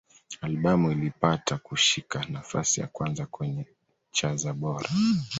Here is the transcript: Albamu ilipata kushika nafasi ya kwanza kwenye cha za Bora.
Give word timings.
Albamu 0.41 0.91
ilipata 0.91 1.57
kushika 1.57 2.25
nafasi 2.29 2.81
ya 2.81 2.87
kwanza 2.87 3.25
kwenye 3.25 3.65
cha 4.11 4.35
za 4.35 4.53
Bora. 4.53 4.89